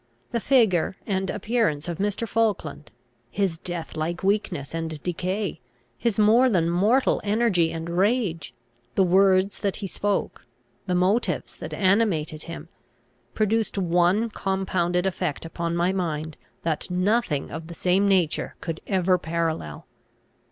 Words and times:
The 0.31 0.39
figure 0.39 0.95
and 1.05 1.29
appearance 1.29 1.87
of 1.87 1.99
Mr. 1.99 2.27
Falkland, 2.27 2.89
his 3.29 3.59
death 3.59 3.95
like 3.95 4.23
weakness 4.23 4.73
and 4.73 4.99
decay, 5.03 5.59
his 5.95 6.17
more 6.17 6.49
than 6.49 6.71
mortal 6.71 7.21
energy 7.23 7.71
and 7.71 7.87
rage, 7.87 8.55
the 8.95 9.03
words 9.03 9.59
that 9.59 9.75
he 9.75 9.85
spoke, 9.85 10.47
the 10.87 10.95
motives 10.95 11.55
that 11.57 11.71
animated 11.75 12.45
him, 12.45 12.67
produced 13.35 13.77
one 13.77 14.31
compounded 14.31 15.05
effect 15.05 15.45
upon 15.45 15.75
my 15.75 15.93
mind 15.93 16.35
that 16.63 16.89
nothing 16.89 17.51
of 17.51 17.67
the 17.67 17.75
same 17.75 18.07
nature 18.07 18.55
could 18.59 18.81
ever 18.87 19.19
parallel. 19.19 19.85